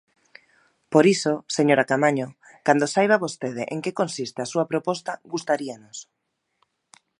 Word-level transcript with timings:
Por 0.93 1.05
iso, 1.15 1.33
señora 1.57 1.87
Caamaño, 1.89 2.27
cando 2.65 2.91
saiba 2.93 3.21
vostede 3.25 3.63
en 3.73 3.79
que 3.83 3.97
consiste 3.99 4.39
a 4.41 4.49
súa 4.51 4.65
proposta, 4.71 5.11
gustaríanos. 5.33 5.97